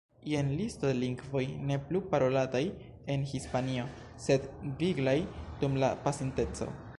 Jen 0.29 0.47
listo 0.59 0.87
de 0.89 0.93
lingvoj 1.01 1.43
ne 1.71 1.77
plu 1.89 2.01
parolataj 2.13 2.61
en 3.17 3.27
Hispanio, 3.33 3.85
sed 4.25 4.49
viglaj 4.81 5.17
dum 5.63 5.79
la 5.85 5.93
pasinteco. 6.09 6.73